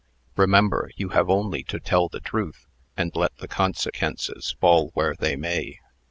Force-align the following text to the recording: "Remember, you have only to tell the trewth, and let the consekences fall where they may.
"Remember, 0.35 0.89
you 0.95 1.09
have 1.09 1.29
only 1.29 1.61
to 1.65 1.79
tell 1.79 2.09
the 2.09 2.19
trewth, 2.19 2.65
and 2.97 3.15
let 3.15 3.37
the 3.37 3.47
consekences 3.47 4.55
fall 4.59 4.89
where 4.95 5.13
they 5.13 5.35
may. 5.35 5.77